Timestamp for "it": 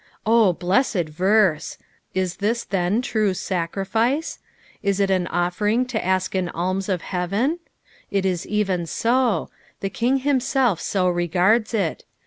4.99-5.11, 8.09-8.25, 11.75-12.05